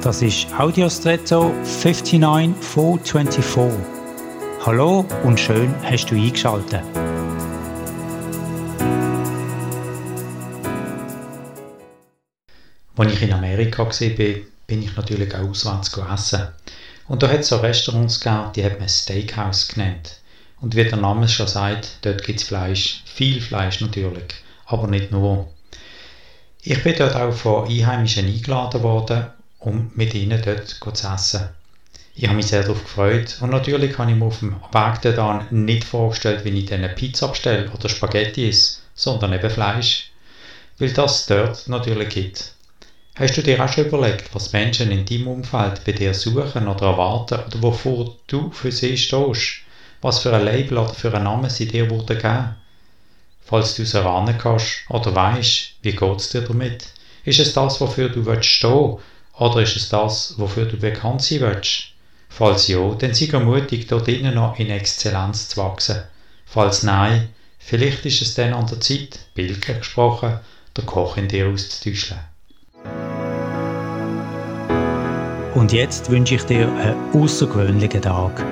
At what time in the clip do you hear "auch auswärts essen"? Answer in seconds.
15.34-16.46